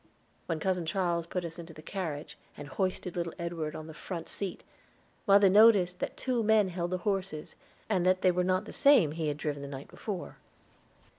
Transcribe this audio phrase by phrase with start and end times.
[0.47, 4.29] When Cousin Charles put us into the carriage, and hoisted little Edward on the front
[4.29, 4.63] seat,
[5.27, 7.55] mother noticed that two men held the horses,
[7.87, 10.37] and that they were not the same he had driven the night before.